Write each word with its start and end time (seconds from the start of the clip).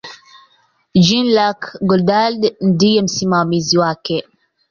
Jean-Luc 1.03 1.61
Godard 1.89 2.41
ndiye 2.61 3.01
msimamizi 3.01 3.77
wake. 3.77 4.23